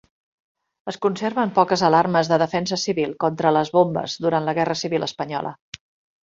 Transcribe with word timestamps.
Es 0.91 0.95
conserven 1.05 1.51
poques 1.57 1.83
alarmes 1.89 2.31
de 2.31 2.39
defensa 2.43 2.79
civil 2.85 3.13
contra 3.25 3.53
les 3.59 3.73
bombes 3.77 4.17
durant 4.27 4.49
la 4.51 4.57
Guerra 4.61 4.79
Civil 4.83 5.09
Espanyola. 5.11 5.55